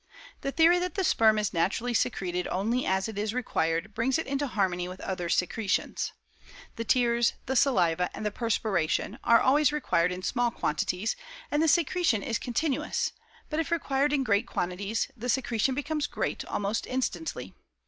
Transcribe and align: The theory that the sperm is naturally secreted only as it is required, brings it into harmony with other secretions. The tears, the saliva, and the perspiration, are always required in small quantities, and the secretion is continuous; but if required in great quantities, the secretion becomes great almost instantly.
The 0.41 0.51
theory 0.51 0.79
that 0.79 0.95
the 0.95 1.03
sperm 1.03 1.37
is 1.37 1.53
naturally 1.53 1.93
secreted 1.93 2.47
only 2.47 2.87
as 2.87 3.07
it 3.07 3.19
is 3.19 3.35
required, 3.35 3.93
brings 3.93 4.17
it 4.17 4.25
into 4.25 4.47
harmony 4.47 4.87
with 4.87 4.99
other 5.01 5.29
secretions. 5.29 6.11
The 6.75 6.83
tears, 6.83 7.33
the 7.45 7.55
saliva, 7.55 8.09
and 8.11 8.25
the 8.25 8.31
perspiration, 8.31 9.19
are 9.23 9.39
always 9.39 9.71
required 9.71 10.11
in 10.11 10.23
small 10.23 10.49
quantities, 10.49 11.15
and 11.51 11.61
the 11.61 11.67
secretion 11.67 12.23
is 12.23 12.39
continuous; 12.39 13.11
but 13.47 13.59
if 13.59 13.69
required 13.69 14.11
in 14.11 14.23
great 14.23 14.47
quantities, 14.47 15.07
the 15.15 15.29
secretion 15.29 15.75
becomes 15.75 16.07
great 16.07 16.43
almost 16.45 16.87
instantly. 16.87 17.53